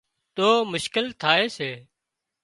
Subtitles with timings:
[0.35, 1.69] تو مشڪل ٿائي سي